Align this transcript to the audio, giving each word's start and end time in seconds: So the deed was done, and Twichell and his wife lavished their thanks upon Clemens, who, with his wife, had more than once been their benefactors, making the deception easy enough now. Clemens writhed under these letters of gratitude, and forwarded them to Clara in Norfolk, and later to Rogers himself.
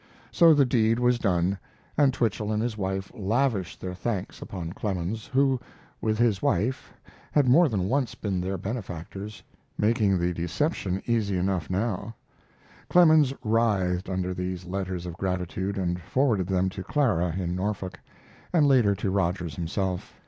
So 0.31 0.55
the 0.55 0.65
deed 0.65 0.97
was 0.97 1.19
done, 1.19 1.59
and 1.95 2.11
Twichell 2.11 2.51
and 2.51 2.63
his 2.63 2.75
wife 2.75 3.11
lavished 3.13 3.79
their 3.79 3.93
thanks 3.93 4.41
upon 4.41 4.73
Clemens, 4.73 5.27
who, 5.27 5.59
with 6.01 6.17
his 6.17 6.41
wife, 6.41 6.91
had 7.31 7.47
more 7.47 7.69
than 7.69 7.87
once 7.87 8.15
been 8.15 8.41
their 8.41 8.57
benefactors, 8.57 9.43
making 9.77 10.17
the 10.17 10.33
deception 10.33 11.03
easy 11.05 11.37
enough 11.37 11.69
now. 11.69 12.15
Clemens 12.89 13.31
writhed 13.43 14.09
under 14.09 14.33
these 14.33 14.65
letters 14.65 15.05
of 15.05 15.17
gratitude, 15.17 15.77
and 15.77 16.01
forwarded 16.01 16.47
them 16.47 16.67
to 16.69 16.83
Clara 16.83 17.35
in 17.37 17.55
Norfolk, 17.55 17.99
and 18.51 18.65
later 18.67 18.95
to 18.95 19.11
Rogers 19.11 19.53
himself. 19.55 20.15